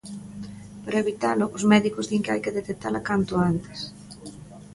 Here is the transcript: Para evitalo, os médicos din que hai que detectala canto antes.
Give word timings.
Para 0.83 1.01
evitalo, 1.03 1.45
os 1.57 1.63
médicos 1.73 2.05
din 2.09 2.23
que 2.23 2.31
hai 2.33 2.41
que 2.45 2.55
detectala 2.59 3.05
canto 3.09 3.33
antes. 3.51 3.79